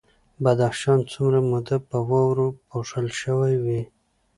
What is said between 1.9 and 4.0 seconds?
واورو پوښل شوی وي؟